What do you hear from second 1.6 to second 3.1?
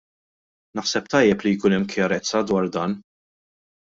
hemm kjarezza dwar dan.